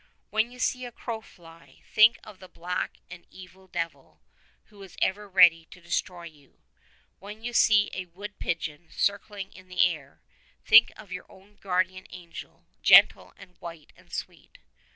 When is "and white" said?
13.37-13.93